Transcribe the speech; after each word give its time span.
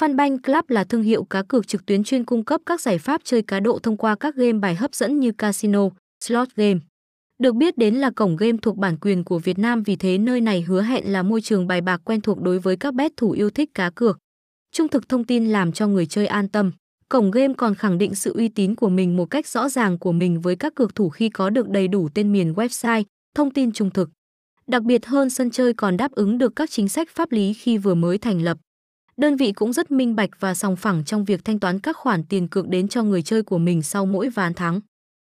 Fanbank 0.00 0.38
Club 0.42 0.64
là 0.68 0.84
thương 0.84 1.02
hiệu 1.02 1.24
cá 1.24 1.42
cược 1.42 1.68
trực 1.68 1.86
tuyến 1.86 2.04
chuyên 2.04 2.24
cung 2.24 2.44
cấp 2.44 2.60
các 2.66 2.80
giải 2.80 2.98
pháp 2.98 3.20
chơi 3.24 3.42
cá 3.42 3.60
độ 3.60 3.78
thông 3.78 3.96
qua 3.96 4.14
các 4.14 4.36
game 4.36 4.52
bài 4.52 4.74
hấp 4.74 4.94
dẫn 4.94 5.20
như 5.20 5.32
casino, 5.32 5.88
slot 6.24 6.48
game. 6.56 6.80
Được 7.38 7.54
biết 7.54 7.78
đến 7.78 7.94
là 7.94 8.10
cổng 8.10 8.36
game 8.36 8.58
thuộc 8.62 8.76
bản 8.76 8.96
quyền 9.00 9.24
của 9.24 9.38
Việt 9.38 9.58
Nam 9.58 9.82
vì 9.82 9.96
thế 9.96 10.18
nơi 10.18 10.40
này 10.40 10.62
hứa 10.62 10.82
hẹn 10.82 11.12
là 11.12 11.22
môi 11.22 11.40
trường 11.40 11.66
bài 11.66 11.80
bạc 11.80 12.00
quen 12.04 12.20
thuộc 12.20 12.40
đối 12.42 12.58
với 12.58 12.76
các 12.76 12.94
bet 12.94 13.12
thủ 13.16 13.30
yêu 13.30 13.50
thích 13.50 13.70
cá 13.74 13.90
cược. 13.90 14.18
Trung 14.72 14.88
thực 14.88 15.08
thông 15.08 15.24
tin 15.24 15.46
làm 15.46 15.72
cho 15.72 15.86
người 15.86 16.06
chơi 16.06 16.26
an 16.26 16.48
tâm. 16.48 16.72
Cổng 17.08 17.30
game 17.30 17.54
còn 17.54 17.74
khẳng 17.74 17.98
định 17.98 18.14
sự 18.14 18.32
uy 18.32 18.48
tín 18.48 18.74
của 18.74 18.88
mình 18.88 19.16
một 19.16 19.26
cách 19.26 19.46
rõ 19.46 19.68
ràng 19.68 19.98
của 19.98 20.12
mình 20.12 20.40
với 20.40 20.56
các 20.56 20.74
cược 20.74 20.94
thủ 20.94 21.08
khi 21.08 21.28
có 21.28 21.50
được 21.50 21.68
đầy 21.68 21.88
đủ 21.88 22.08
tên 22.14 22.32
miền 22.32 22.52
website, 22.52 23.04
thông 23.34 23.50
tin 23.50 23.72
trung 23.72 23.90
thực. 23.90 24.10
Đặc 24.66 24.82
biệt 24.82 25.06
hơn 25.06 25.30
sân 25.30 25.50
chơi 25.50 25.74
còn 25.74 25.96
đáp 25.96 26.12
ứng 26.12 26.38
được 26.38 26.52
các 26.56 26.70
chính 26.70 26.88
sách 26.88 27.08
pháp 27.10 27.32
lý 27.32 27.52
khi 27.52 27.78
vừa 27.78 27.94
mới 27.94 28.18
thành 28.18 28.42
lập. 28.42 28.58
Đơn 29.16 29.36
vị 29.36 29.52
cũng 29.52 29.72
rất 29.72 29.90
minh 29.90 30.16
bạch 30.16 30.30
và 30.40 30.54
sòng 30.54 30.76
phẳng 30.76 31.04
trong 31.04 31.24
việc 31.24 31.44
thanh 31.44 31.58
toán 31.60 31.80
các 31.80 31.96
khoản 31.96 32.24
tiền 32.24 32.48
cược 32.48 32.68
đến 32.68 32.88
cho 32.88 33.02
người 33.02 33.22
chơi 33.22 33.42
của 33.42 33.58
mình 33.58 33.82
sau 33.82 34.06
mỗi 34.06 34.28
ván 34.28 34.54
thắng. 34.54 34.80